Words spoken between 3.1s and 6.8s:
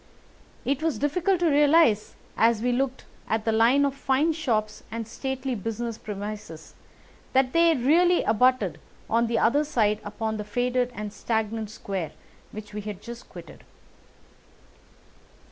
at the line of fine shops and stately business premises